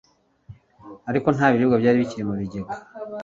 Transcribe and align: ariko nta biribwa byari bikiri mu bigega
ariko 1.09 1.27
nta 1.35 1.47
biribwa 1.51 1.77
byari 1.81 1.97
bikiri 2.03 2.23
mu 2.29 2.33
bigega 2.39 2.73